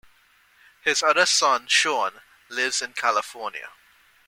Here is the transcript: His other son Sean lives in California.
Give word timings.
His 0.83 1.03
other 1.03 1.27
son 1.27 1.67
Sean 1.67 2.21
lives 2.49 2.81
in 2.81 2.93
California. 2.93 3.69